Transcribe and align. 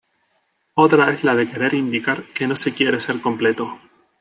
Otra 0.73 1.13
es 1.13 1.23
la 1.23 1.35
de 1.35 1.47
querer 1.47 1.75
indicar 1.75 2.23
que 2.23 2.47
no 2.47 2.55
se 2.55 2.73
quiere 2.73 2.99
ser 2.99 3.21
completo. 3.21 3.79